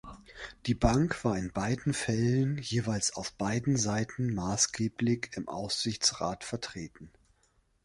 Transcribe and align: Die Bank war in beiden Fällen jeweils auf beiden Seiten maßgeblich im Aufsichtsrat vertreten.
Die 0.65 0.73
Bank 0.73 1.23
war 1.23 1.37
in 1.37 1.51
beiden 1.51 1.93
Fällen 1.93 2.57
jeweils 2.57 3.13
auf 3.15 3.33
beiden 3.33 3.77
Seiten 3.77 4.33
maßgeblich 4.33 5.29
im 5.35 5.47
Aufsichtsrat 5.47 6.43
vertreten. 6.43 7.11